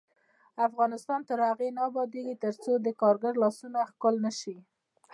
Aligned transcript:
افغانستان 0.67 1.19
تر 1.29 1.39
هغو 1.47 1.67
نه 1.75 1.81
ابادیږي، 1.89 2.35
ترڅو 2.43 2.71
د 2.81 2.87
کارګر 3.01 3.33
لاسونه 3.43 3.79
ښکل 3.91 4.15
نشي. 4.25 4.57